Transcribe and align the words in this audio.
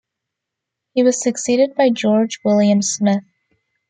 He 0.95 1.03
was 1.03 1.21
succeeded 1.21 1.75
by 1.75 1.91
George 1.91 2.39
William 2.43 2.81
Smith. 2.81 3.23